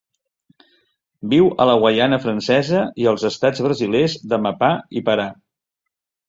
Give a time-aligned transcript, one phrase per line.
[1.33, 5.29] Viu a la Guaiana Francesa i els estats brasilers d'Amapá i Pará.